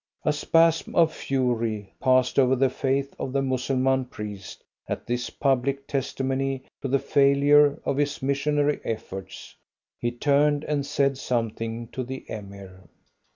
A 0.25 0.33
spasm 0.33 0.95
of 0.95 1.13
fury 1.13 1.93
passed 2.01 2.39
over 2.39 2.55
the 2.55 2.71
face 2.71 3.09
of 3.19 3.33
the 3.33 3.43
Mussulman 3.43 4.05
priest 4.05 4.63
at 4.89 5.05
this 5.05 5.29
public 5.29 5.85
testimony 5.85 6.63
to 6.81 6.87
the 6.87 6.97
failure 6.97 7.79
of 7.85 7.97
his 7.97 8.19
missionary 8.19 8.79
efforts. 8.83 9.55
He 9.99 10.09
turned 10.09 10.63
and 10.63 10.87
said 10.87 11.19
something 11.19 11.87
to 11.89 12.03
the 12.03 12.25
Emir. 12.27 12.89